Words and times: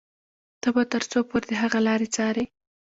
ته 0.61 0.69
به 0.75 0.83
تر 0.93 1.01
څو 1.11 1.19
پورې 1.29 1.45
د 1.47 1.51
هغه 1.61 1.79
لارې 1.87 2.07
څاري. 2.15 2.45